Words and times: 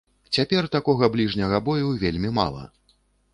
Цяпер 0.35 0.67
такога 0.75 1.09
бліжняга 1.17 1.59
бою 1.67 1.93
вельмі 2.05 2.33
мала. 2.39 2.67